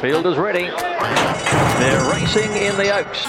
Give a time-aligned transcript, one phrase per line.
[0.00, 0.64] Field is ready.
[1.78, 3.22] They're racing in the Oaks.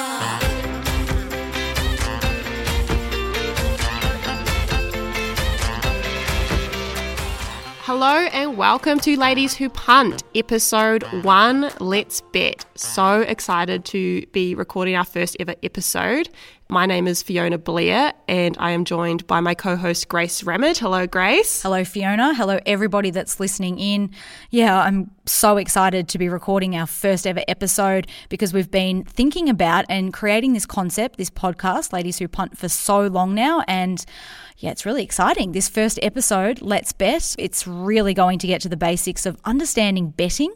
[7.86, 11.70] Hello and welcome to Ladies Who Punt, episode one.
[11.80, 12.66] Let's bet.
[12.74, 16.30] So excited to be recording our first ever episode.
[16.72, 20.78] My name is Fiona Blair and I am joined by my co host Grace Ramage.
[20.78, 21.64] Hello, Grace.
[21.64, 22.36] Hello, Fiona.
[22.36, 24.12] Hello, everybody that's listening in.
[24.52, 29.50] Yeah, I'm so excited to be recording our first ever episode because we've been thinking
[29.50, 33.64] about and creating this concept, this podcast, Ladies Who Punt, for so long now.
[33.68, 34.06] And
[34.60, 35.54] yeah, it's really exciting.
[35.54, 40.10] This first episode, Let's Bet, it's really going to get to the basics of understanding
[40.10, 40.54] betting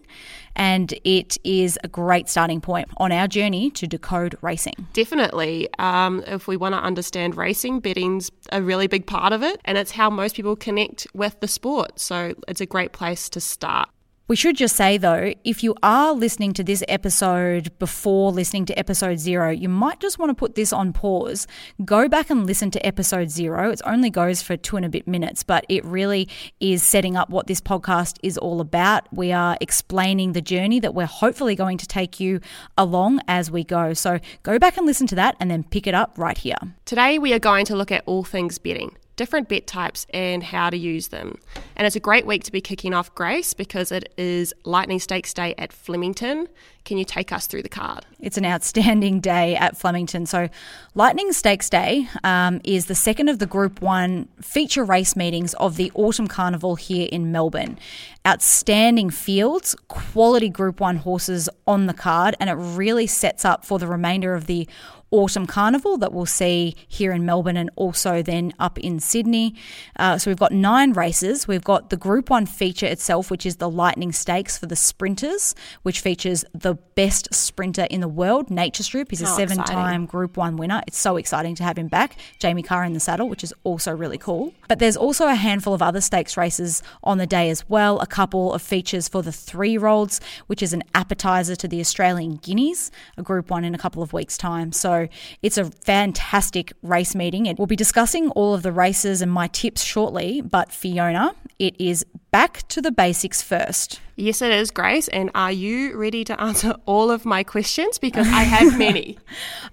[0.56, 4.88] and it is a great starting point on our journey to decode racing.
[4.94, 5.70] Definitely.
[5.80, 9.78] Um, if we want to understand racing, betting's a really big part of it, and
[9.78, 12.00] it's how most people connect with the sport.
[12.00, 13.90] So it's a great place to start.
[14.26, 18.80] We should just say though, if you are listening to this episode before listening to
[18.80, 21.46] episode zero, you might just want to put this on pause.
[21.84, 23.70] Go back and listen to episode zero.
[23.70, 26.30] It only goes for two and a bit minutes, but it really
[26.62, 29.10] is setting up what this podcast is all about.
[29.12, 32.40] We are explaining the journey that we're hopefully going to take you
[32.78, 33.94] along as we go.
[33.94, 36.58] So go back and listen to that and then pick it up right here.
[36.86, 40.70] Today, we are going to look at all things betting different bet types and how
[40.70, 41.38] to use them.
[41.76, 45.34] And it's a great week to be kicking off Grace because it is Lightning Stakes
[45.34, 46.48] Day at Flemington.
[46.86, 48.06] Can you take us through the card?
[48.20, 50.26] It's an outstanding day at Flemington.
[50.26, 50.50] So,
[50.96, 55.78] Lightning Stakes Day um, is the second of the Group 1 feature race meetings of
[55.78, 57.80] the Autumn Carnival here in Melbourne.
[58.28, 63.80] Outstanding fields, quality Group 1 horses on the card, and it really sets up for
[63.80, 64.68] the remainder of the
[65.14, 69.54] Autumn Carnival that we'll see here in Melbourne and also then up in Sydney.
[69.98, 71.48] Uh, so we've got nine races.
[71.48, 75.54] We've got the Group 1 feature itself, which is the Lightning Stakes for the sprinters,
[75.84, 79.12] which features the best sprinter in the world, Nature Strip.
[79.12, 80.82] He's a Oh, seven time Group 1 winner.
[80.88, 82.18] It's so exciting to have him back.
[82.40, 84.52] Jamie Kah in the saddle, which is also really cool.
[84.68, 88.00] But there's also a handful of other stakes races on the day as well.
[88.00, 91.80] A couple of features for the three year olds, which is an appetizer to the
[91.80, 94.72] Australian Guineas, a Group 1 in a couple of weeks' time.
[94.72, 95.03] So
[95.42, 97.48] it's a fantastic race meeting.
[97.48, 100.42] And we'll be discussing all of the races and my tips shortly.
[100.42, 104.00] But Fiona, it is back to the basics first.
[104.16, 105.08] Yes, it is, Grace.
[105.08, 107.98] And are you ready to answer all of my questions?
[107.98, 109.18] Because I have many.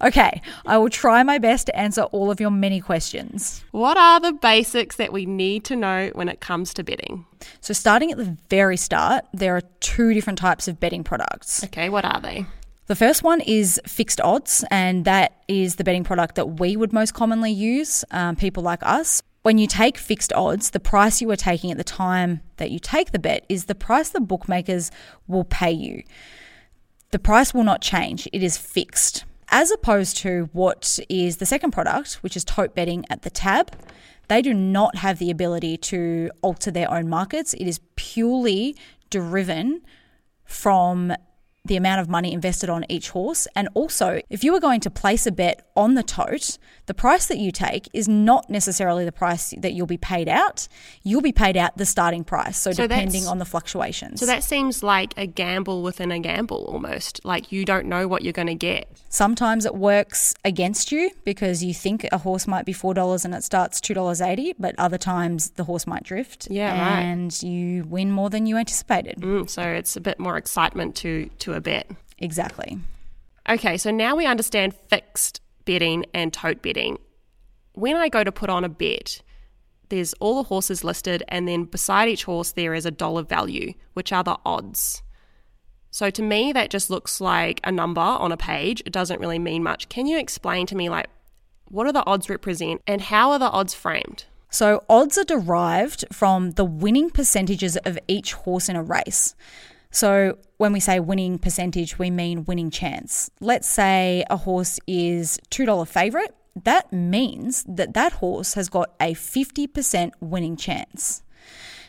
[0.01, 3.63] Okay, I will try my best to answer all of your many questions.
[3.71, 7.25] what are the basics that we need to know when it comes to betting?
[7.59, 11.63] So, starting at the very start, there are two different types of betting products.
[11.65, 12.45] Okay, what are they?
[12.91, 16.91] The first one is fixed odds, and that is the betting product that we would
[16.91, 19.23] most commonly use, um, people like us.
[19.43, 22.79] When you take fixed odds, the price you are taking at the time that you
[22.79, 24.91] take the bet is the price the bookmakers
[25.25, 26.03] will pay you.
[27.11, 29.23] The price will not change, it is fixed.
[29.47, 33.71] As opposed to what is the second product, which is tote betting at the tab,
[34.27, 37.53] they do not have the ability to alter their own markets.
[37.53, 38.75] It is purely
[39.09, 39.81] driven
[40.43, 41.13] from
[41.63, 43.47] the amount of money invested on each horse.
[43.55, 46.57] And also, if you are going to place a bet on the tote,
[46.87, 50.67] the price that you take is not necessarily the price that you'll be paid out.
[51.03, 52.57] You'll be paid out the starting price.
[52.57, 54.19] So, So depending on the fluctuations.
[54.19, 57.23] So that seems like a gamble within a gamble almost.
[57.23, 58.87] Like you don't know what you're going to get.
[59.09, 63.43] Sometimes it works against you because you think a horse might be $4 and it
[63.43, 67.01] starts $2.80, but other times the horse might drift Yeah, right.
[67.01, 69.17] and you win more than you anticipated.
[69.19, 71.89] Mm, so it's a bit more excitement to to a bet.
[72.17, 72.79] Exactly.
[73.49, 76.97] Okay, so now we understand fixed betting and tote betting.
[77.73, 79.21] When I go to put on a bet,
[79.89, 83.73] there's all the horses listed, and then beside each horse, there is a dollar value,
[83.93, 85.03] which are the odds.
[85.89, 88.81] So to me, that just looks like a number on a page.
[88.85, 89.89] It doesn't really mean much.
[89.89, 91.07] Can you explain to me, like,
[91.65, 94.25] what do the odds represent and how are the odds framed?
[94.49, 99.35] So, odds are derived from the winning percentages of each horse in a race.
[99.91, 103.29] So, when we say winning percentage, we mean winning chance.
[103.41, 106.31] Let's say a horse is $2 favourite.
[106.55, 111.23] That means that that horse has got a 50% winning chance.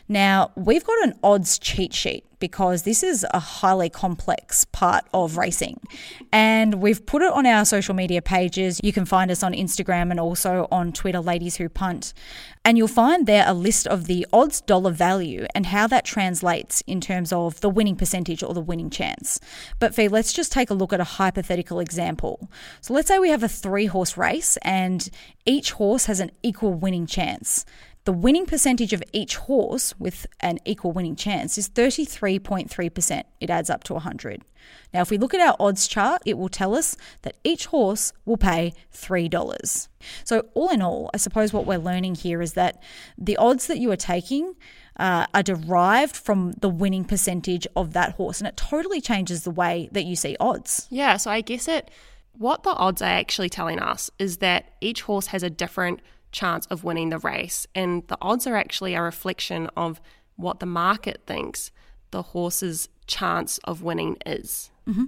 [0.07, 5.37] Now, we've got an odds cheat sheet because this is a highly complex part of
[5.37, 5.79] racing.
[6.33, 8.81] And we've put it on our social media pages.
[8.83, 12.13] You can find us on Instagram and also on Twitter, Ladies Who Punt.
[12.65, 16.81] And you'll find there a list of the odds dollar value and how that translates
[16.81, 19.39] in terms of the winning percentage or the winning chance.
[19.79, 22.49] But Fee, let's just take a look at a hypothetical example.
[22.81, 25.09] So let's say we have a three horse race and
[25.45, 27.65] each horse has an equal winning chance.
[28.05, 33.23] The winning percentage of each horse with an equal winning chance is 33.3%.
[33.39, 34.41] It adds up to 100.
[34.93, 38.11] Now, if we look at our odds chart, it will tell us that each horse
[38.25, 39.87] will pay $3.
[40.25, 42.83] So, all in all, I suppose what we're learning here is that
[43.17, 44.55] the odds that you are taking
[44.99, 49.51] uh, are derived from the winning percentage of that horse, and it totally changes the
[49.51, 50.87] way that you see odds.
[50.89, 51.89] Yeah, so I guess it
[52.35, 56.01] what the odds are actually telling us is that each horse has a different
[56.33, 57.65] chance of winning the race.
[57.73, 60.01] And the odds are actually a reflection of
[60.35, 61.71] what the market thinks
[62.11, 64.69] the horse's chance of winning is.
[64.87, 65.05] Mm-hmm.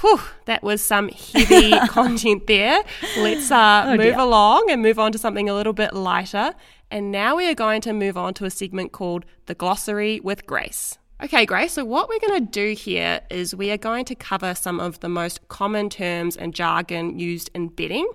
[0.00, 2.82] Whew, that was some heavy content there.
[3.18, 6.54] Let's uh, oh, move along and move on to something a little bit lighter.
[6.90, 10.46] And now we are going to move on to a segment called The Glossary with
[10.46, 10.98] Grace.
[11.22, 14.54] Okay, Grace, so what we're going to do here is we are going to cover
[14.54, 18.08] some of the most common terms and jargon used in betting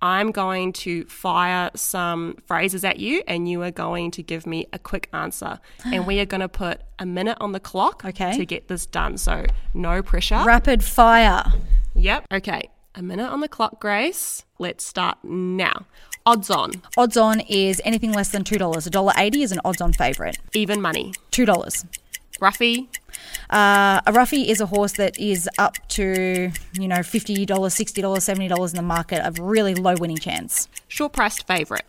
[0.00, 4.66] I'm going to fire some phrases at you and you are going to give me
[4.72, 5.58] a quick answer.
[5.84, 8.36] And we are going to put a minute on the clock okay.
[8.36, 9.18] to get this done.
[9.18, 10.42] So no pressure.
[10.44, 11.52] Rapid fire.
[11.94, 12.26] Yep.
[12.32, 12.70] Okay.
[12.94, 14.44] A minute on the clock, Grace.
[14.58, 15.86] Let's start now.
[16.26, 16.72] Odds on.
[16.96, 18.58] Odds on is anything less than $2.
[18.58, 20.36] $1.80 is an odds on favourite.
[20.52, 21.12] Even money.
[21.32, 21.86] $2.
[22.40, 22.88] Roughie.
[23.50, 28.70] Uh, a roughie is a horse that is up to, you know, $50, $60, $70
[28.70, 30.68] in the market, a really low winning chance.
[30.86, 31.84] Short priced favourite.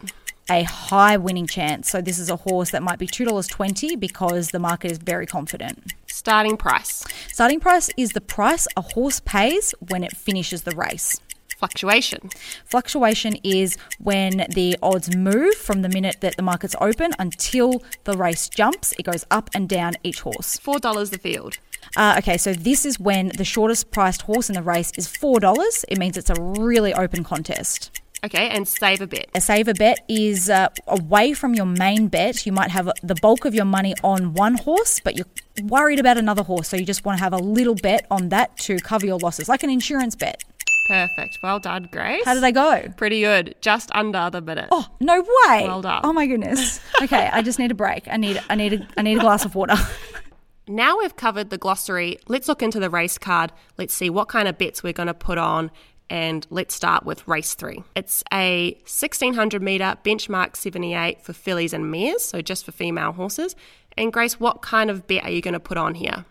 [0.49, 1.89] A high winning chance.
[1.89, 5.93] So this is a horse that might be $2.20 because the market is very confident.
[6.07, 7.05] Starting price.
[7.27, 11.19] Starting price is the price a horse pays when it finishes the race.
[11.59, 12.29] Fluctuation.
[12.63, 18.15] Fluctuation is when the odds move from the minute that the market's open until the
[18.15, 18.93] race jumps.
[18.93, 20.57] It goes up and down each horse.
[20.57, 21.57] $4 the field.
[21.97, 25.83] Uh, okay, so this is when the shortest priced horse in the race is $4.
[25.89, 27.91] It means it's a really open contest.
[28.23, 29.27] Okay, and save a bet.
[29.35, 32.45] A save a bet is uh, away from your main bet.
[32.45, 35.27] You might have the bulk of your money on one horse, but you're
[35.63, 36.69] worried about another horse.
[36.69, 39.49] So you just want to have a little bet on that to cover your losses,
[39.49, 40.43] like an insurance bet.
[40.89, 41.37] Perfect.
[41.43, 42.25] Well done, Grace.
[42.25, 42.91] How did I go?
[42.97, 43.53] Pretty good.
[43.61, 44.69] Just under the minute.
[44.71, 45.63] Oh, no way.
[45.67, 46.01] Well done.
[46.03, 46.79] Oh my goodness.
[47.01, 48.07] Okay, I just need a break.
[48.07, 49.75] I need I need a, I need a glass of water.
[50.67, 52.17] now we've covered the glossary.
[52.27, 53.53] Let's look into the race card.
[53.77, 55.69] Let's see what kind of bets we're going to put on
[56.09, 57.83] and let's start with race three.
[57.95, 63.55] It's a 1600 meter benchmark 78 for fillies and mares, so just for female horses.
[63.95, 66.25] And Grace, what kind of bet are you going to put on here?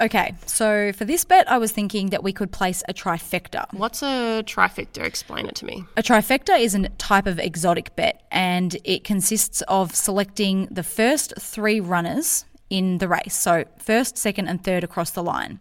[0.00, 3.66] Okay, so for this bet, I was thinking that we could place a trifecta.
[3.74, 5.02] What's a trifecta?
[5.02, 5.84] Explain it to me.
[5.98, 11.34] A trifecta is a type of exotic bet, and it consists of selecting the first
[11.38, 13.34] three runners in the race.
[13.34, 15.60] So, first, second, and third across the line.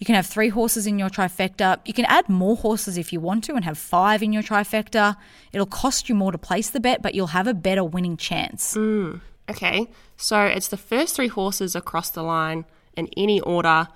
[0.00, 1.78] You can have three horses in your trifecta.
[1.84, 5.16] You can add more horses if you want to and have five in your trifecta.
[5.52, 8.74] It'll cost you more to place the bet, but you'll have a better winning chance.
[8.74, 12.64] Mm, okay, so it's the first three horses across the line
[12.98, 13.88] in any order.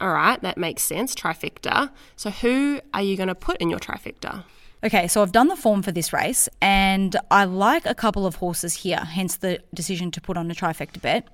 [0.00, 1.14] All right, that makes sense.
[1.14, 1.90] Trifecta.
[2.16, 4.44] So, who are you going to put in your trifecta?
[4.84, 8.36] Okay, so I've done the form for this race and I like a couple of
[8.36, 11.26] horses here, hence the decision to put on a trifecta bet.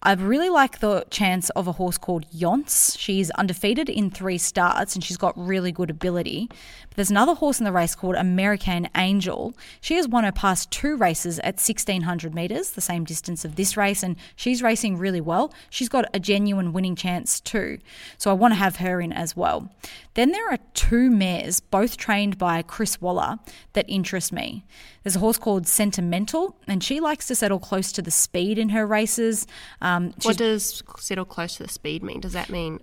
[0.00, 2.96] I really like the chance of a horse called Yonce.
[2.96, 6.46] She's undefeated in three starts and she's got really good ability.
[6.48, 9.54] But there's another horse in the race called American Angel.
[9.80, 13.76] She has won her past two races at 1600 metres, the same distance of this
[13.76, 15.52] race, and she's racing really well.
[15.68, 17.78] She's got a genuine winning chance too.
[18.18, 19.68] So I want to have her in as well.
[20.14, 23.38] Then there are two mares, both trained by Chris Waller,
[23.72, 24.64] that interest me.
[25.02, 28.70] There's a horse called Sentimental, and she likes to settle close to the speed in
[28.70, 29.46] her races.
[29.80, 32.20] Um, what does settle close to the speed mean?
[32.20, 32.80] Does that mean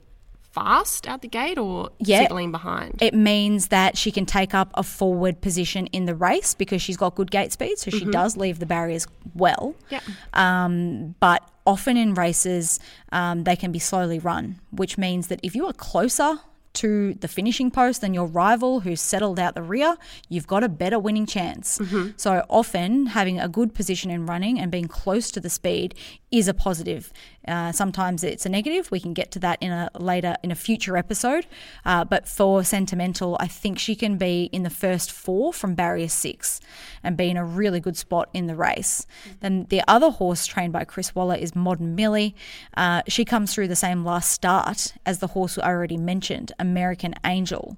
[0.55, 3.01] fast out the gate or yeah, settling behind?
[3.01, 6.97] It means that she can take up a forward position in the race because she's
[6.97, 8.11] got good gate speed, so she mm-hmm.
[8.11, 9.75] does leave the barriers well.
[9.89, 9.99] Yeah.
[10.33, 12.79] Um, but often in races,
[13.11, 16.39] um, they can be slowly run, which means that if you are closer
[16.75, 19.97] to the finishing post than your rival who's settled out the rear,
[20.29, 21.79] you've got a better winning chance.
[21.79, 22.11] Mm-hmm.
[22.17, 25.95] So often having a good position in running and being close to the speed
[26.37, 27.13] is a positive.
[27.47, 28.91] Uh, sometimes it's a negative.
[28.91, 31.45] We can get to that in a later in a future episode.
[31.85, 36.07] Uh, but for sentimental, I think she can be in the first four from barrier
[36.07, 36.59] six
[37.03, 39.05] and be in a really good spot in the race.
[39.41, 42.35] Then the other horse trained by Chris Waller is Modern Millie.
[42.75, 47.13] Uh, she comes through the same last start as the horse I already mentioned, American
[47.23, 47.77] Angel.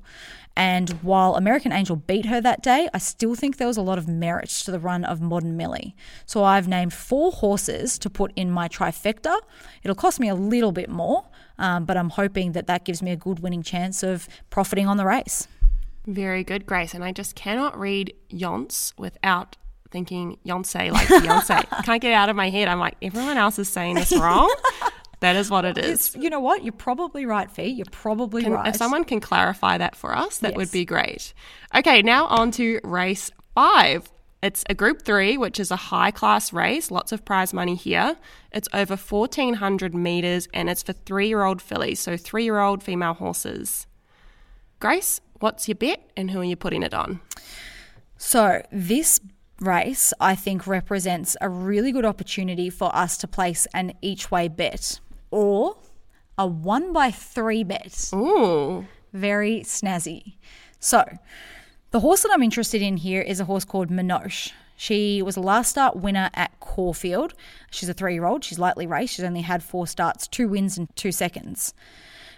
[0.58, 4.00] And while American Angel beat her that day, I still think there was a lot
[4.00, 5.96] of merit to the run of Modern Millie.
[6.26, 9.38] So I've named four horses to put in my trifecta.
[9.84, 11.26] It'll cost me a little bit more,
[11.60, 14.98] um, but I'm hoping that that gives me a good winning chance of profiting on
[14.98, 15.48] the race.
[16.08, 16.96] Very good, Grace.
[16.96, 19.58] And I just cannot read Yonce without
[19.92, 21.70] thinking Yonsei like Beyonce.
[21.86, 22.68] Can't get it out of my head.
[22.68, 24.54] I'm like, everyone else is saying this wrong.
[25.28, 26.16] That is what it is.
[26.16, 26.64] It's, you know what?
[26.64, 27.66] You're probably right, Fee.
[27.66, 28.68] You're probably Can, right.
[28.68, 31.34] If someone can clarify that for us, that would be great.
[31.76, 34.10] Okay, now on to race five.
[34.42, 38.16] It's a group three, which is a high class race, lots of prize money here.
[38.54, 42.82] It's over 1,400 meters and it's for three year old fillies, so three year old
[42.82, 43.86] female horses.
[44.80, 47.20] Grace, what's your bet and who are you putting it on?
[48.18, 49.20] So, this
[49.60, 54.48] race, I think, represents a really good opportunity for us to place an each way
[54.48, 55.00] bet
[55.32, 55.78] or
[56.38, 58.10] a one by three bet.
[58.14, 60.36] Ooh, Very snazzy.
[60.80, 61.04] So,
[61.92, 64.52] the horse that I'm interested in here is a horse called Minoche.
[64.76, 67.34] She was a last start winner at Caulfield.
[67.72, 68.44] She's a three year old.
[68.44, 69.16] She's lightly raced.
[69.16, 71.74] She's only had four starts, two wins, and two seconds.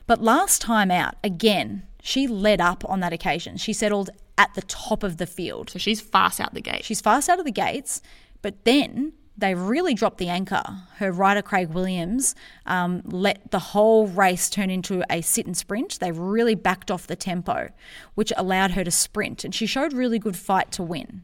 [0.07, 3.57] But last time out, again, she led up on that occasion.
[3.57, 5.69] She settled at the top of the field.
[5.69, 6.85] so she's fast out the gate.
[6.85, 8.01] She's fast out of the gates,
[8.41, 10.63] but then they really dropped the anchor.
[10.97, 15.99] Her rider, Craig Williams, um, let the whole race turn into a sit and sprint.
[15.99, 17.69] They really backed off the tempo,
[18.15, 21.23] which allowed her to sprint, and she showed really good fight to win.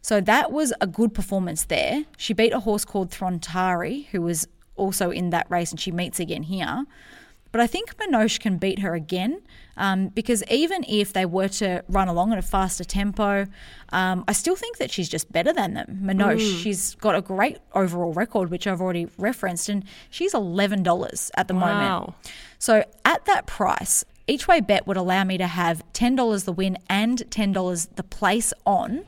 [0.00, 2.04] So that was a good performance there.
[2.16, 6.18] She beat a horse called Throntari, who was also in that race, and she meets
[6.18, 6.84] again here.
[7.52, 9.42] But I think Minoche can beat her again
[9.76, 13.46] um, because even if they were to run along at a faster tempo,
[13.90, 16.00] um, I still think that she's just better than them.
[16.02, 21.48] Minoche, she's got a great overall record, which I've already referenced, and she's $11 at
[21.48, 21.78] the moment.
[21.78, 22.14] Wow.
[22.58, 26.78] So at that price, each way bet would allow me to have $10 the win
[26.88, 29.04] and $10 the place on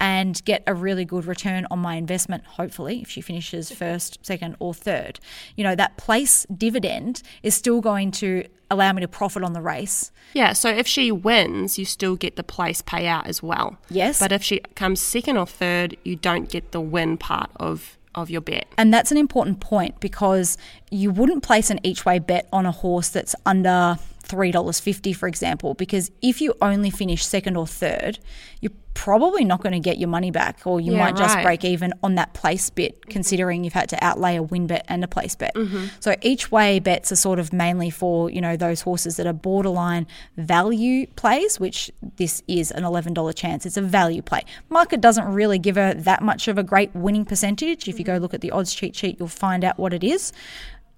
[0.00, 4.56] and get a really good return on my investment, hopefully, if she finishes first, second,
[4.58, 5.20] or third.
[5.54, 9.60] You know, that place dividend is still going to allow me to profit on the
[9.60, 10.10] race.
[10.34, 13.78] Yeah, so if she wins, you still get the place payout as well.
[13.88, 14.18] Yes.
[14.18, 18.28] But if she comes second or third, you don't get the win part of, of
[18.28, 18.66] your bet.
[18.76, 20.58] And that's an important point because
[20.90, 25.74] you wouldn't place an each way bet on a horse that's under $3.50, for example,
[25.74, 28.18] because if you only finish second or third,
[28.60, 31.44] you're probably not going to get your money back, or you Yeah, might just right.
[31.44, 35.04] break even on that place bet, considering you've had to outlay a win bet and
[35.04, 35.54] a place bet.
[35.54, 35.88] Mm-hmm.
[36.00, 39.34] So each way bets are sort of mainly for, you know, those horses that are
[39.34, 40.06] borderline
[40.38, 43.66] value plays, which this is an $11 chance.
[43.66, 44.44] It's a value play.
[44.70, 47.88] Market doesn't really give her that much of a great winning percentage.
[47.88, 48.22] If you go mm-hmm.
[48.22, 50.32] look at the odds cheat sheet, you'll find out what it is.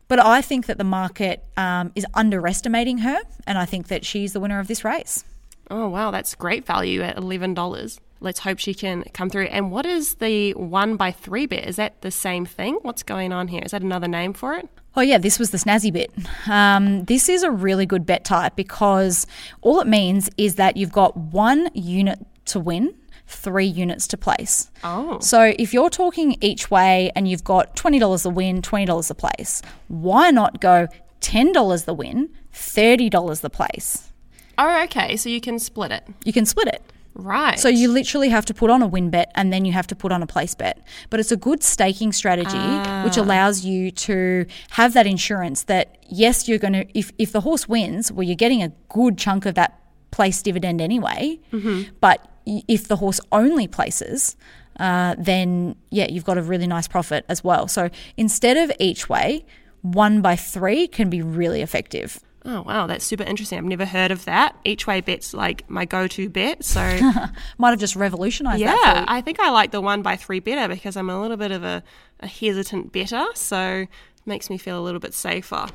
[0.08, 4.32] But I think that the market um, is underestimating her, and I think that she's
[4.32, 5.24] the winner of this race.
[5.70, 8.00] Oh, wow, that's great value at $11.
[8.20, 9.44] Let's hope she can come through.
[9.44, 11.68] And what is the one by three bet?
[11.68, 12.78] Is that the same thing?
[12.82, 13.62] What's going on here?
[13.64, 14.68] Is that another name for it?
[14.96, 16.10] Oh, yeah, this was the snazzy bit.
[16.48, 19.26] Um, this is a really good bet type because
[19.60, 22.94] all it means is that you've got one unit to win,
[23.26, 24.70] three units to place.
[24.82, 25.18] Oh.
[25.20, 29.62] So if you're talking each way and you've got $20 the win, $20 the place,
[29.88, 30.88] why not go
[31.20, 34.12] $10 the win, $30 the place?
[34.56, 35.16] Oh, okay.
[35.16, 36.04] So you can split it.
[36.24, 36.82] You can split it.
[37.14, 37.58] Right.
[37.58, 39.96] So you literally have to put on a win bet and then you have to
[39.96, 40.86] put on a place bet.
[41.10, 42.58] But it's a good staking strategy
[43.04, 43.22] which ah.
[43.22, 47.68] allows you to have that insurance that yes, you're going to if if the horse
[47.68, 49.80] wins, well you're getting a good chunk of that
[50.12, 51.40] place dividend anyway.
[51.52, 51.94] Mm-hmm.
[52.00, 52.28] But y-
[52.66, 54.36] if the horse only places,
[54.80, 57.68] uh, then yeah, you've got a really nice profit as well.
[57.68, 59.44] So instead of each way,
[59.82, 62.20] one by three can be really effective.
[62.44, 62.86] oh, wow.
[62.86, 63.58] That's super interesting.
[63.58, 64.56] I've never heard of that.
[64.64, 66.64] Each way bet's like my go to bet.
[66.64, 66.80] So,
[67.58, 68.80] Might have just revolutionized that.
[68.84, 69.04] yeah.
[69.06, 71.62] I think I like the one by three better because I'm a little bit of
[71.62, 71.82] a,
[72.20, 73.24] a hesitant better.
[73.34, 75.66] So, it makes me feel a little bit safer.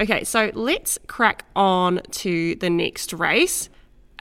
[0.00, 3.68] Okay, so let's crack on to the next race.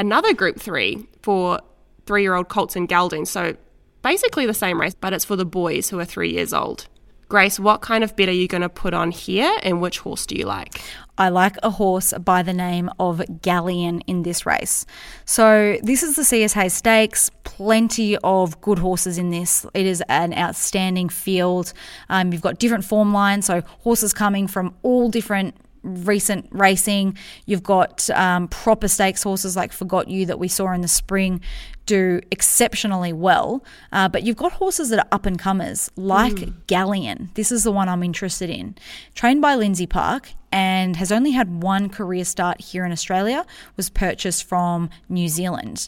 [0.02, 1.60] Another group three for
[2.08, 3.30] three year old colts and geldings.
[3.30, 3.56] So
[4.02, 6.88] basically the same race, but it's for the boys who are three years old.
[7.30, 10.26] Grace, what kind of bet are you going to put on here and which horse
[10.26, 10.82] do you like?
[11.20, 14.88] I like a horse by the name of Galleon in this race.
[15.26, 17.30] So, this is the CS Hayes Stakes.
[17.44, 19.68] Plenty of good horses in this.
[19.76, 21.74] It is an outstanding field.
[22.10, 27.18] Um, you've got different form lines, so horses coming from all different recent racing.
[27.46, 31.42] You've got um, proper stakes horses like Forgot You that we saw in the spring
[31.86, 33.64] do exceptionally well.
[33.92, 36.54] Uh, but you've got horses that are up and comers like mm.
[36.68, 37.32] Galleon.
[37.34, 38.76] This is the one I'm interested in.
[39.16, 43.46] Trained by Lindsay Park and has only had one career start here in Australia,
[43.78, 45.88] was purchased from New Zealand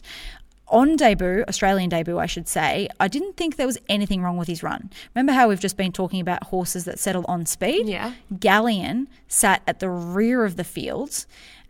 [0.68, 4.48] on debut, Australian debut, I should say, I didn't think there was anything wrong with
[4.48, 4.90] his run.
[5.14, 7.88] Remember how we've just been talking about horses that settle on speed?
[7.88, 8.14] Yeah.
[8.38, 11.26] Galleon sat at the rear of the field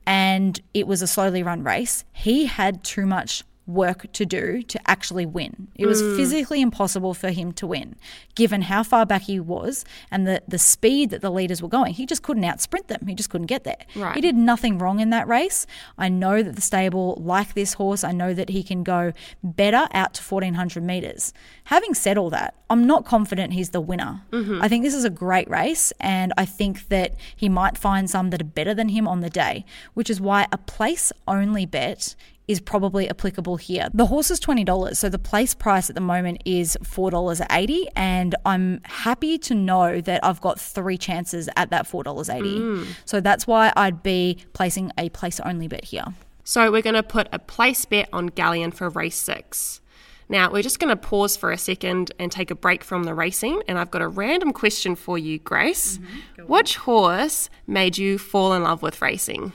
[0.06, 2.04] and it was a slowly run race.
[2.12, 5.68] He had too much work to do to actually win.
[5.75, 6.16] It was mm.
[6.16, 7.97] physically impossible for him to win,
[8.35, 11.94] given how far back he was and the, the speed that the leaders were going.
[11.94, 13.06] He just couldn't out sprint them.
[13.06, 13.78] He just couldn't get there.
[13.97, 14.14] Right.
[14.14, 15.66] He did nothing wrong in that race.
[15.97, 18.04] I know that the stable like this horse.
[18.04, 21.33] I know that he can go better out to 1400 metres.
[21.64, 24.23] Having said all that, I'm not confident he's the winner.
[24.30, 24.61] Mm-hmm.
[24.62, 28.30] I think this is a great race, and I think that he might find some
[28.30, 32.14] that are better than him on the day, which is why a place only bet
[32.46, 33.88] is probably applicable here.
[33.94, 38.80] The horse is $20, so the place price at the moment is $4.80, and I'm
[38.84, 42.42] happy to know that I've got three chances at that $4.80.
[42.42, 42.86] Mm.
[43.04, 46.04] So that's why I'd be placing a place only bet here.
[46.44, 49.80] So we're going to put a place bet on Galleon for race six.
[50.28, 53.14] Now, we're just going to pause for a second and take a break from the
[53.14, 53.62] racing.
[53.68, 55.98] And I've got a random question for you, Grace.
[55.98, 56.46] Mm-hmm.
[56.46, 59.52] Which horse made you fall in love with racing?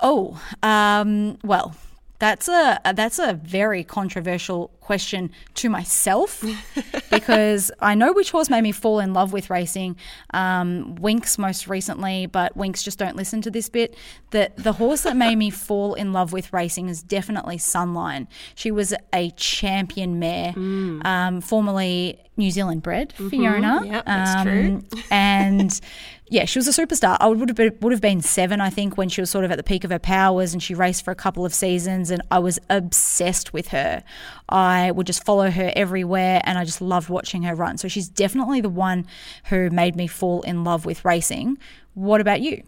[0.00, 1.74] Oh, um, well,
[2.18, 6.44] that's a uh, that's a very controversial question to myself
[7.10, 9.96] because I know which horse made me fall in love with racing.
[10.32, 13.96] Um, Winx most recently, but Winx just don't listen to this bit.
[14.30, 18.28] The the horse that made me fall in love with racing is definitely Sunline.
[18.54, 21.04] She was a champion mare, mm.
[21.04, 23.28] um, formerly New Zealand bred, mm-hmm.
[23.28, 23.80] Fiona.
[23.84, 25.00] Yeah, that's um, true.
[25.10, 25.80] and
[26.28, 27.16] yeah, she was a superstar.
[27.20, 29.50] I would have been, would have been seven, I think, when she was sort of
[29.50, 32.20] at the peak of her powers, and she raced for a couple of seasons, and
[32.30, 34.02] I was obsessed with her.
[34.48, 37.78] I would just follow her everywhere, and I just loved watching her run.
[37.78, 39.06] So she's definitely the one
[39.46, 41.58] who made me fall in love with racing.
[41.94, 42.62] What about you?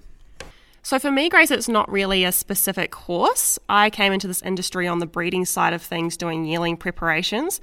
[0.83, 3.59] So for me, Grace, it's not really a specific horse.
[3.69, 7.61] I came into this industry on the breeding side of things, doing yearling preparations.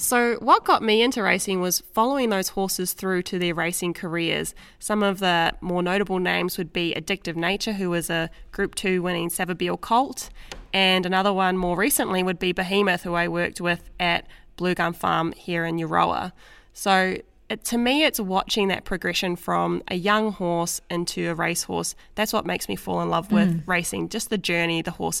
[0.00, 4.54] So, what got me into racing was following those horses through to their racing careers.
[4.78, 9.02] Some of the more notable names would be Addictive Nature, who was a Group 2
[9.02, 10.30] winning Savabeel Colt,
[10.72, 14.24] and another one more recently would be Behemoth, who I worked with at
[14.56, 16.30] Blue Gum Farm here in Euroa.
[16.72, 17.16] So,
[17.50, 21.96] it, to me, it's watching that progression from a young horse into a racehorse.
[22.14, 23.62] That's what makes me fall in love with mm.
[23.66, 25.20] racing, just the journey the horse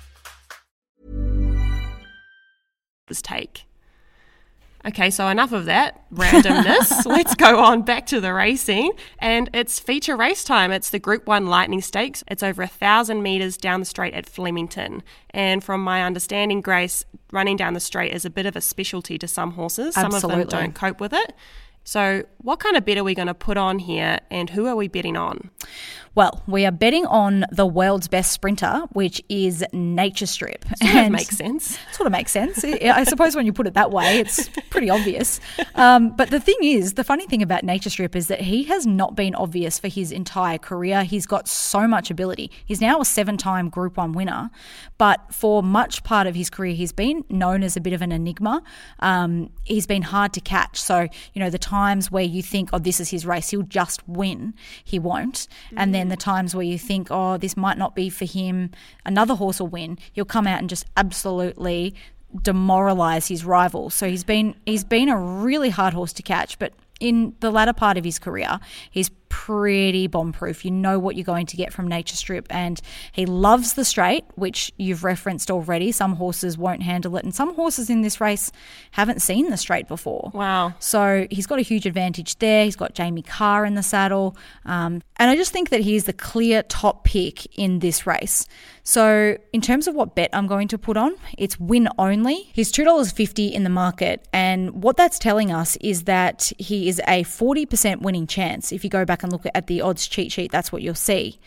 [3.11, 3.65] This take.
[4.83, 7.05] Okay, so enough of that randomness.
[7.05, 8.93] Let's go on back to the racing.
[9.19, 10.71] And it's feature race time.
[10.71, 12.23] It's the Group 1 Lightning Stakes.
[12.27, 15.03] It's over a thousand metres down the straight at Flemington.
[15.29, 19.19] And from my understanding, Grace, running down the straight is a bit of a specialty
[19.19, 19.93] to some horses.
[19.93, 20.43] Some Absolutely.
[20.43, 21.33] of them don't cope with it.
[21.83, 24.75] So, what kind of bet are we going to put on here and who are
[24.75, 25.49] we betting on?
[26.13, 30.65] Well, we are betting on the world's best sprinter, which is Nature Strip.
[30.65, 31.79] Sort and of makes sense.
[31.93, 32.65] Sort of makes sense.
[32.65, 35.39] I suppose when you put it that way, it's pretty obvious.
[35.75, 38.85] Um, but the thing is, the funny thing about Nature Strip is that he has
[38.85, 41.05] not been obvious for his entire career.
[41.05, 42.51] He's got so much ability.
[42.65, 44.49] He's now a seven time Group 1 winner,
[44.97, 48.11] but for much part of his career, he's been known as a bit of an
[48.11, 48.61] enigma.
[48.99, 50.79] Um, he's been hard to catch.
[50.81, 54.05] So, you know, the times where you think, oh, this is his race, he'll just
[54.09, 55.47] win, he won't.
[55.77, 58.71] And then then the times where you think, oh, this might not be for him,
[59.05, 59.99] another horse will win.
[60.11, 61.93] He'll come out and just absolutely
[62.41, 63.91] demoralize his rival.
[63.91, 67.73] So he's been he's been a really hard horse to catch, but in the latter
[67.73, 68.59] part of his career,
[68.89, 70.65] he's pretty bomb proof.
[70.65, 72.79] You know what you're going to get from Nature Strip, and
[73.13, 75.93] he loves the straight, which you've referenced already.
[75.93, 78.51] Some horses won't handle it, and some horses in this race
[78.91, 80.31] haven't seen the straight before.
[80.33, 80.73] Wow.
[80.79, 82.65] So he's got a huge advantage there.
[82.65, 84.35] He's got Jamie Kah in the saddle.
[84.65, 88.47] Um, and I just think that he is the clear top pick in this race.
[88.83, 92.49] So, in terms of what bet I'm going to put on, it's win only.
[92.53, 94.27] He's $2.50 in the market.
[94.33, 98.71] And what that's telling us is that he is a 40% winning chance.
[98.71, 101.39] If you go back and look at the odds cheat sheet, that's what you'll see.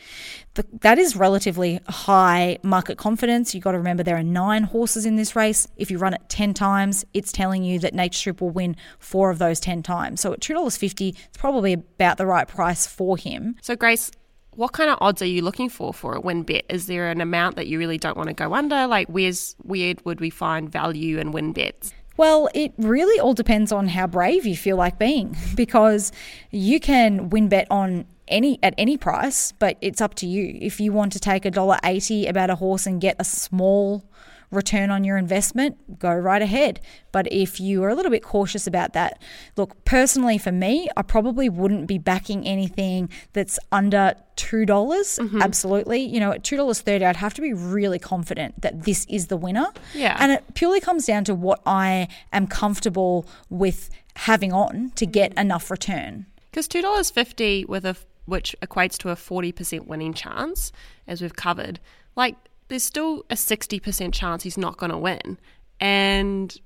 [0.54, 3.54] The, that is relatively high market confidence.
[3.54, 5.66] You've got to remember there are nine horses in this race.
[5.76, 9.30] If you run it 10 times, it's telling you that Nature Strip will win four
[9.30, 10.20] of those 10 times.
[10.20, 13.56] So at $2.50, it's probably about the right price for him.
[13.62, 14.10] So, Grace,
[14.56, 16.64] what kind of odds are you looking for for a win bet?
[16.68, 18.86] Is there an amount that you really don't want to go under?
[18.86, 21.92] Like, where's where would we find value in win bets?
[22.16, 26.12] Well, it really all depends on how brave you feel like being because
[26.50, 30.58] you can win bet on any at any price, but it's up to you.
[30.60, 34.04] If you want to take a dollar eighty about a horse and get a small
[34.54, 36.80] return on your investment, go right ahead.
[37.12, 39.20] But if you are a little bit cautious about that,
[39.56, 44.66] look, personally for me, I probably wouldn't be backing anything that's under 2.
[44.66, 45.42] dollars Mm-hmm.
[45.42, 46.00] Absolutely.
[46.00, 49.68] You know, at $2.30, I'd have to be really confident that this is the winner.
[49.94, 50.16] Yeah.
[50.18, 55.32] And it purely comes down to what I am comfortable with having on to get
[55.38, 56.26] enough return.
[56.50, 60.72] Because two dollars fifty with a which equates to a forty percent winning chance,
[61.06, 61.80] as we've covered,
[62.14, 62.36] like
[62.74, 65.38] there's still a sixty percent chance he's not going to win.
[65.80, 66.56] And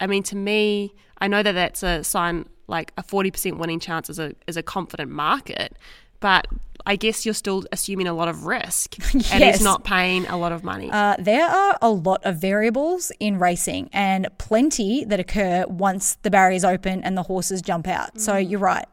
[0.00, 3.78] I mean, to me, I know that that's a sign like a forty percent winning
[3.80, 5.76] chance is a is a confident market,
[6.20, 6.46] but
[6.88, 9.56] I guess you're still assuming a lot of risk, and Yes.
[9.56, 10.88] he's not paying a lot of money.
[10.90, 16.30] Uh, there are a lot of variables in racing and plenty that occur once the
[16.30, 18.20] barriers open and the horses jump out.
[18.20, 18.86] So you're right.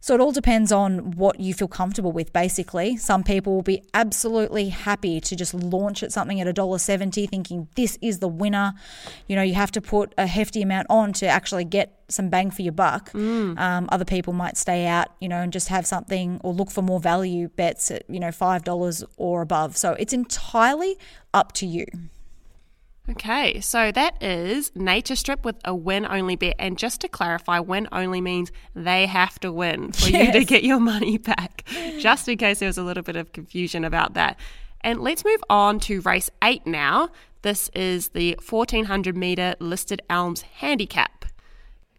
[0.00, 2.96] So it all depends on what you feel comfortable with, basically.
[2.96, 7.98] Some people will be absolutely happy to just launch at something at $1.70 thinking this
[8.00, 8.74] is the winner.
[9.26, 12.50] You know, you have to put a hefty amount on to actually get some bang
[12.50, 13.10] for your buck.
[13.58, 16.82] Um, other people might stay out, you know, and just have something or look for
[16.82, 19.76] more value bets at, you know, $5 or above.
[19.76, 20.96] So it's entirely
[21.34, 21.86] up to you.
[23.10, 26.56] Okay, so that is Nature Strip with a win only bet.
[26.58, 30.62] And just to clarify, win only means they have to win for you to get
[30.62, 31.64] your money back,
[31.98, 34.38] just in case there was a little bit of confusion about that.
[34.82, 37.08] And let's move on to race eight now.
[37.42, 41.24] This is the 1400 meter listed Elms handicap.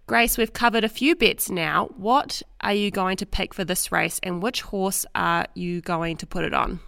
[0.06, 1.90] Grace, we've covered a few bets now.
[1.98, 6.18] What are you going to pick for this race, and which horse are you going
[6.18, 6.82] to put it on?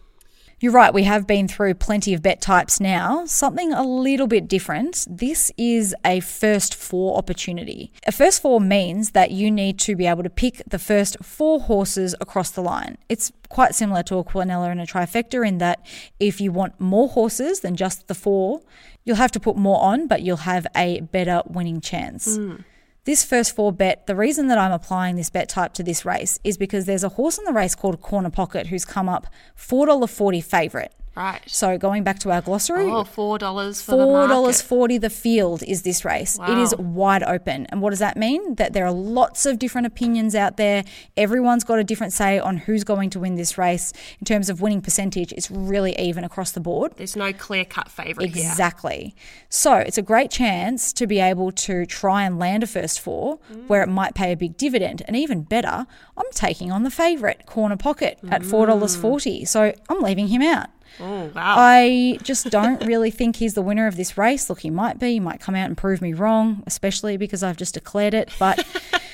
[0.61, 3.25] You're right, we have been through plenty of bet types now.
[3.25, 5.07] Something a little bit different.
[5.09, 7.91] This is a first four opportunity.
[8.05, 11.61] A first four means that you need to be able to pick the first four
[11.61, 12.99] horses across the line.
[13.09, 15.83] It's quite similar to a quinella and a trifecta in that
[16.19, 18.61] if you want more horses than just the four,
[19.03, 22.35] you'll have to put more on, but you'll have a better winning chance.
[22.35, 22.57] Hmm.
[23.03, 26.37] This first four bet, the reason that I'm applying this bet type to this race
[26.43, 29.25] is because there's a horse in the race called Corner Pocket who's come up
[29.57, 30.91] $4.40 favourite.
[31.15, 31.41] Right.
[31.45, 34.97] So going back to our glossary, Oh, $4 for the Four dollars forty.
[34.97, 36.39] The field is this race.
[36.39, 38.55] It is wide open, and what does that mean?
[38.55, 40.85] That there are lots of different opinions out there.
[41.17, 43.91] Everyone's got a different say on who's going to win this race.
[44.19, 46.93] In terms of winning percentage, it's really even across the board.
[46.95, 48.49] There's no clear cut favourite here.
[48.49, 49.13] Exactly.
[49.49, 53.39] So it's a great chance to be able to try and land a first four
[53.51, 53.67] mm.
[53.67, 55.01] where it might pay a big dividend.
[55.07, 59.47] And even better, I'm taking on the favourite, Corner Pocket, at $4.40.
[59.47, 60.69] So I'm leaving him out.
[60.99, 61.55] Oh, wow.
[61.57, 64.49] I just don't really think he's the winner of this race.
[64.49, 65.13] Look, he might be.
[65.13, 68.31] He might come out and prove me wrong, especially because I've just declared it.
[68.37, 68.65] But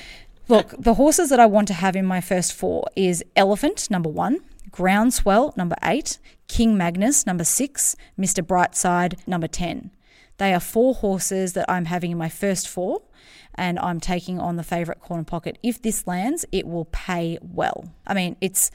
[0.48, 4.08] look, the horses that I want to have in my first four is Elephant, number
[4.08, 8.44] one, Groundswell, number eight, King Magnus, number six, Mr.
[8.44, 9.90] Brightside, number 10.
[10.38, 13.02] They are four horses that I'm having in my first four,
[13.54, 15.58] and I'm taking on the favourite corner pocket.
[15.62, 17.92] If this lands, it will pay well.
[18.06, 18.70] I mean, it's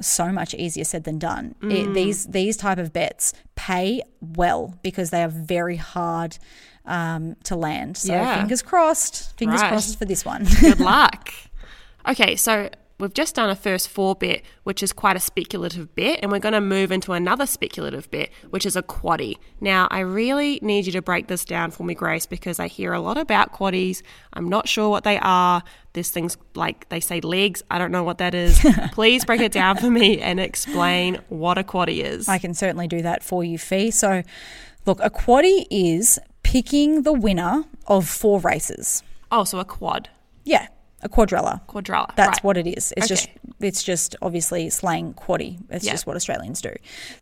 [0.00, 1.54] so much easier said than done.
[1.62, 6.38] It, these these type of bets pay well because they are very hard
[6.84, 7.96] um, to land.
[7.96, 8.38] So Yeah.
[8.38, 9.68] fingers crossed, fingers Right.
[9.70, 10.46] crossed for this one.
[10.60, 11.30] Good luck.
[12.08, 16.20] Okay, so we've just done a first four bet, which is quite a speculative bet,
[16.22, 19.36] and we're going to move into another speculative bet, which is a quaddy.
[19.60, 22.92] Now, I really need you to break this down for me, Grace, because I hear
[22.92, 24.02] a lot about quaddies.
[24.32, 25.62] I'm not sure what they are.
[25.92, 27.62] There's things like they say legs.
[27.70, 28.64] I don't know what that is.
[28.92, 32.28] Please break it down for me and explain what a quaddie is.
[32.28, 33.90] I can certainly do that for you, Fee.
[33.90, 34.22] So,
[34.84, 39.02] look, a quaddie is picking the winner of four races.
[39.32, 40.08] oh, so a quad.
[40.44, 40.68] Yeah.
[41.02, 41.60] A quadrella.
[41.68, 42.14] Quadrella.
[42.16, 42.44] That's right.
[42.44, 42.92] what it is.
[42.96, 43.28] It's just
[43.60, 45.58] it's just obviously slang quaddy.
[45.70, 45.92] It's Yeah.
[45.92, 46.72] just what Australians do.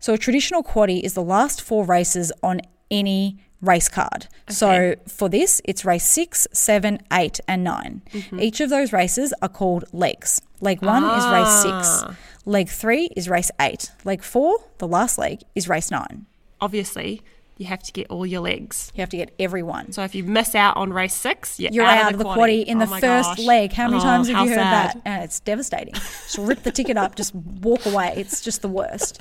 [0.00, 2.60] So a traditional quaddy is the last four races on
[2.90, 4.26] any race card.
[4.48, 8.40] So for this, it's race six, seven, eight, and 9 Mm-hmm.
[8.40, 10.40] Each of those races are called legs.
[10.60, 12.02] Leg one is race six.
[12.04, 12.16] Ah.
[12.46, 13.90] Leg three is race eight.
[14.04, 16.26] Leg four, the last leg, is race nine.
[16.60, 17.22] Obviously,
[17.56, 18.90] you have to get all your legs.
[18.94, 19.92] You have to get everyone.
[19.92, 22.78] So if you miss out on race six, you're, You're out, of the quaddy in
[22.82, 23.38] Oh the first gosh.
[23.40, 23.72] leg.
[23.72, 24.88] How many Oh, times have you heard sad.
[24.96, 25.00] that?
[25.04, 25.94] And it's devastating.
[25.94, 28.12] Just rip the ticket up, just walk away.
[28.16, 29.20] It's just the worst.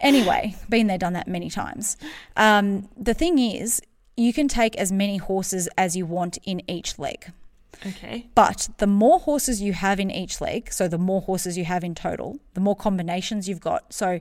[0.00, 1.96] Anyway, been there, done that many times.
[2.36, 3.82] Um, the thing is,
[4.16, 7.32] you can take as many horses as you want in each leg.
[7.86, 8.26] Okay.
[8.34, 11.84] But the more horses you have in each leg, so the more horses you have
[11.84, 13.92] in total, the more combinations you've got.
[13.92, 14.20] So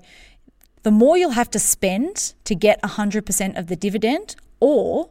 [0.87, 5.09] the more you'll have to spend to get 100% of the dividend or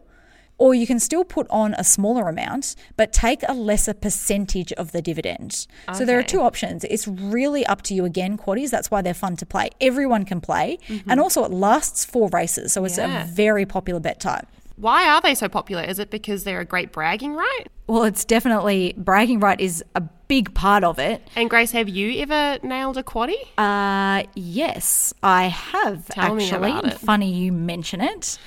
[0.57, 4.93] or you can still put on a smaller amount but take a lesser percentage of
[4.93, 5.67] the dividend.
[5.93, 6.83] So there are two options.
[6.85, 8.71] It's really up to you again, quaddies.
[8.71, 9.69] That's why they're fun to play.
[9.79, 10.79] Everyone can play.
[10.89, 11.11] Mm-hmm.
[11.11, 13.25] And also it lasts four races, so it's Yeah.
[13.25, 14.47] a very popular bet type.
[14.77, 15.83] Why are they so popular?
[15.83, 17.65] Is it because they're a great bragging right?
[17.87, 21.27] Well, it's definitely bragging right is a big part of it.
[21.37, 23.37] And Grace, have you ever nailed a quaddy?
[23.57, 26.71] Uh, yes, I have Tell me actually.
[26.71, 26.99] about it.
[26.99, 28.39] Funny you mention it.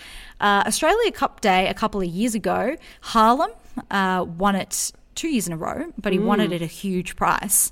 [0.42, 3.52] Uh, Australia Cup Day a couple of years ago, Harlem
[3.92, 6.46] uh, won it two years in a row, but he won Mm.
[6.46, 7.72] it at a huge price,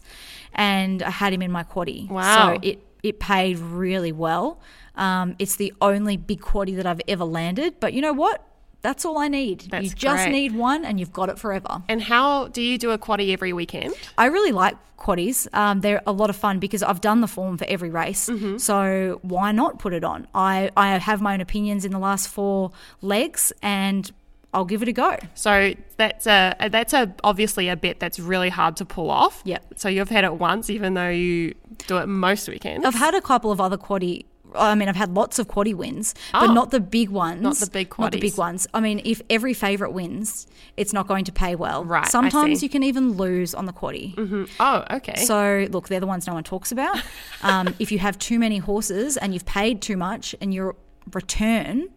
[0.54, 2.10] and I had him in my quaddy.
[2.10, 2.56] Wow.
[2.56, 4.60] So it it paid really well.
[4.96, 8.44] Um, it's the only big quaddy that I've ever landed, but you know what?
[8.82, 9.62] That's all I need.
[9.70, 10.32] That's you just great.
[10.32, 11.82] need one, and you've got it forever.
[11.90, 13.94] And how do you do a quaddy every weekend?
[14.18, 15.48] I really like quaddies.
[15.54, 18.30] Um, they're a lot of fun because I've done the form for every race.
[18.30, 18.58] Mm-hmm.
[18.58, 20.28] So why not put it on?
[20.34, 24.12] I, I have my own opinions in the last four legs and
[24.54, 25.18] I'll give it a go.
[25.36, 29.42] So that's a that's a obviously a bet that's really hard to pull off.
[29.46, 29.74] Yep.
[29.76, 31.54] So you've had it once, even though you
[31.86, 32.86] do it most weekends.
[32.86, 34.26] I've had a couple of other quaddie.
[34.56, 36.54] I mean, I've had lots of quaddie wins, but Oh.
[36.54, 37.42] not the big ones.
[37.42, 38.68] Not the big Not the big ones.
[38.74, 41.84] I mean, if every favourite wins, it's not going to pay well.
[41.84, 44.50] Right, Sometimes you can even lose on the quaddie.
[44.60, 45.16] oh, okay.
[45.26, 47.02] So, look, they're the ones no one talks about.
[47.44, 50.76] Um, if you have too many horses and you've paid too much and your
[51.14, 51.90] return,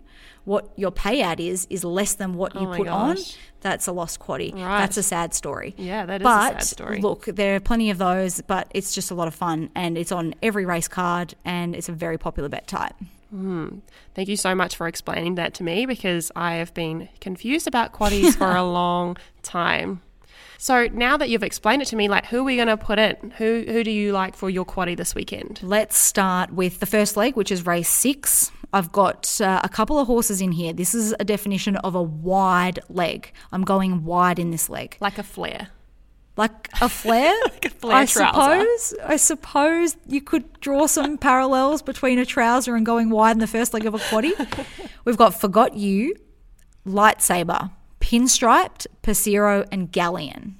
[0.44, 3.36] what your payout is, is less than what you Oh put on, gosh.
[3.60, 4.52] That's a lost quaddy.
[4.54, 4.78] Right.
[4.78, 5.74] That's a sad story.
[5.76, 7.00] Yeah, that is a sad but, story.
[7.00, 10.12] look, there are plenty of those, but it's just a lot of fun and it's
[10.12, 12.94] on every race card and it's a very popular bet type.
[13.30, 13.78] Hmm.
[14.14, 17.92] Thank you so much for explaining that to me because I have been confused about
[17.92, 20.02] quaddies for a long time.
[20.58, 22.98] So now that you've explained it to me, like who are we going to put
[22.98, 23.32] in?
[23.38, 25.60] Who who do you like for your quaddie this weekend?
[25.62, 28.52] Let's start with the first leg, which is race six.
[28.72, 30.72] I've got uh, a couple of horses in here.
[30.72, 33.32] This is a definition of a wide leg.
[33.52, 34.96] I'm going wide in this leg.
[35.00, 35.68] Like a flare.
[36.36, 37.34] Like a flare?
[37.64, 38.26] a flare I trouser.
[38.32, 38.94] suppose.
[39.04, 43.46] I suppose you could draw some parallels between a trouser and going wide in the
[43.48, 44.32] first leg of a quaddy.
[45.04, 46.14] We've got Forgot You,
[46.86, 50.56] Lightsaber, Pinstriped, Passero, and Galleon.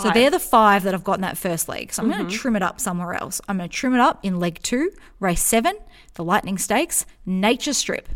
[0.00, 1.92] So they're the five that I've got in that first leg.
[1.92, 2.18] So I'm Mm-hmm.
[2.20, 3.42] going to trim it up somewhere else.
[3.46, 5.74] I'm going to trim it up in leg two, race seven,
[6.14, 8.08] the Lightning Stakes, Nature Strip.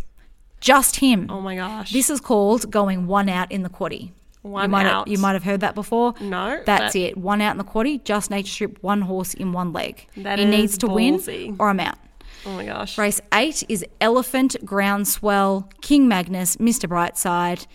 [0.61, 1.27] Just him.
[1.31, 1.93] Oh my gosh.
[1.93, 4.13] This is called going one out in the quaddy.
[4.43, 5.07] One you might out.
[5.07, 6.15] Have, you might have heard that before.
[6.21, 7.17] No, That's that- it.
[7.19, 10.07] One out in the quaddy, just nature strip, one horse in one leg.
[10.17, 11.47] That he is needs to ballsy.
[11.49, 11.99] win or I'm out.
[12.47, 12.97] oh my gosh.
[12.97, 16.89] Race eight is Elephant, Groundswell, King Magnus, Mr.
[16.89, 17.67] Brightside.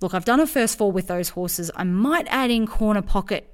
[0.00, 1.70] Look, I've done a first four with those horses.
[1.76, 3.49] I might add in Corner Pocket,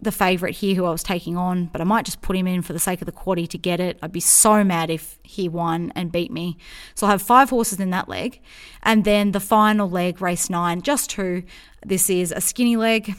[0.00, 2.62] the favourite here who I was taking on, but I might just put him in
[2.62, 3.98] for the sake of the quaddy to get it.
[4.00, 6.56] I'd be so mad if he won and beat me.
[6.94, 8.40] So I'll have five horses in that leg.
[8.82, 11.42] And then the final leg, race nine, just two.
[11.84, 13.14] This is a skinny leg.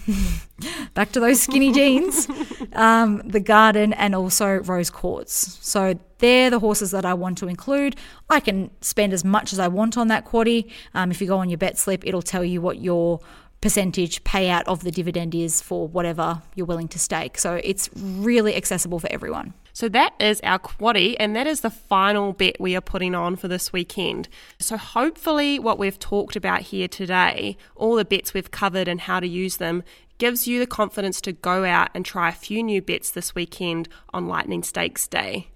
[0.94, 2.28] Back to those skinny jeans.
[2.74, 5.60] Um, the Garden and also Rose Quartz.
[5.62, 7.96] So they're the horses that I want to include.
[8.30, 10.70] I can spend as much as I want on that quaddy.
[10.94, 13.20] Um, if you go on your bet slip, it'll tell you what your
[13.62, 17.38] percentage payout of the dividend is for whatever you're willing to stake.
[17.38, 19.54] So it's really accessible for everyone.
[19.74, 23.36] So that is our quaddy, and that is the final bet we are putting on
[23.36, 24.28] for this weekend.
[24.60, 29.20] So hopefully, what we've talked about here today, all the bets we've covered and how
[29.20, 29.84] to use them,
[30.18, 33.88] gives you the confidence to go out and try a few new bets this weekend
[34.14, 35.48] on Lightning Stakes Day.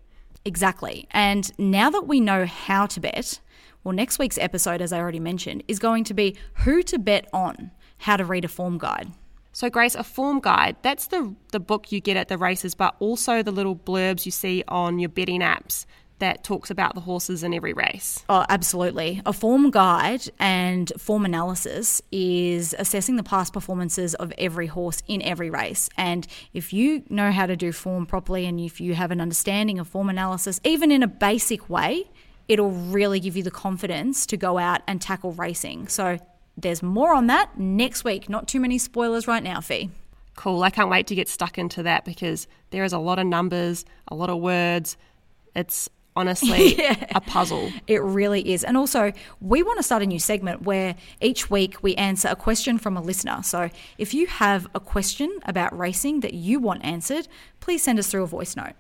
[0.46, 1.08] Exactly.
[1.12, 3.40] And now that we know how to bet,
[3.84, 7.28] well, next week's episode, as I already mentioned, is going to be who to bet
[7.34, 9.12] on, how to read a form guide.
[9.56, 12.96] So, Grace, a form guide, that's the, the book you get at the races, but
[13.00, 15.86] also the little blurbs you see on your betting apps.
[16.20, 18.24] that talks about the horses in every race.
[18.30, 19.22] Oh, absolutely.
[19.26, 25.22] A form guide and form analysis is assessing the past performances of every horse in
[25.22, 25.90] every race.
[25.98, 29.80] And if you know how to do form properly and if you have an understanding
[29.80, 32.10] of form analysis, even in a basic way,
[32.48, 35.88] it'll really give you the confidence to go out and tackle racing.
[35.90, 36.20] So
[36.58, 38.30] there's more on that next week.
[38.30, 39.90] Not too many spoilers right now, Fee.
[40.36, 40.64] Cool.
[40.64, 43.86] I can't wait to get stuck into that because there is a lot of numbers,
[44.08, 44.98] a lot of words.
[45.56, 47.06] It's honestly yeah.
[47.14, 47.72] a puzzle.
[47.88, 48.64] It really is.
[48.64, 49.12] And also,
[49.42, 52.98] we want to start a new segment where each week we answer a question from
[52.98, 53.42] a listener.
[53.44, 57.28] So if you have a question about racing that you want answered,
[57.60, 58.74] please send us through a voice note.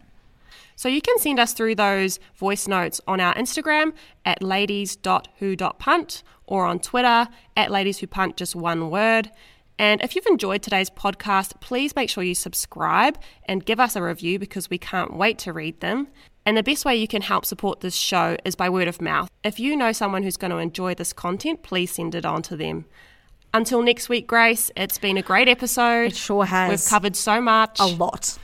[0.75, 3.93] So you can send us through those voice notes on our Instagram
[4.25, 9.31] at ladies.who.punt or on Twitter at ladieswhopunt, just one word.
[9.79, 14.03] And if you've enjoyed today's podcast, please make sure you subscribe and give us a
[14.03, 16.07] review because we can't wait to read them.
[16.45, 19.29] And the best way you can help support this show is by word of mouth.
[19.43, 22.57] If you know someone who's going to enjoy this content, please send it on to
[22.57, 22.85] them.
[23.53, 26.07] Until next week, Grace, it's been a great episode.
[26.07, 26.69] It sure has.
[26.69, 27.79] We've covered so much.
[27.79, 28.37] A lot.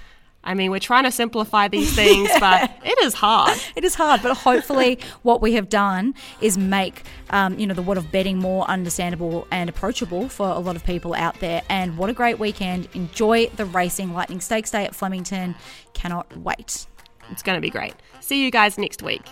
[0.43, 3.59] I mean, we're trying to simplify these things, but it is hard.
[3.75, 7.81] It is hard, but hopefully, what we have done is make um, you know the
[7.81, 11.61] world of betting more understandable and approachable for a lot of people out there.
[11.69, 12.87] And what a great weekend!
[12.93, 15.55] Enjoy the racing Lightning Stakes Day at Flemington.
[15.93, 16.85] Cannot wait.
[17.31, 17.93] It's going to be great.
[18.21, 19.23] See you guys next week.